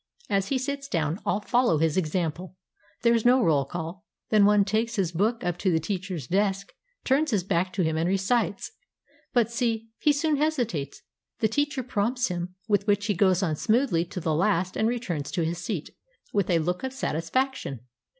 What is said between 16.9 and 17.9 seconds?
satisfaction.